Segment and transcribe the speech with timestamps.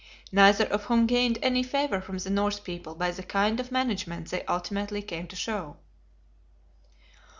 [0.31, 4.31] Neither of whom gained any favor from the Norse people by the kind of management
[4.31, 5.77] they ultimately came to show.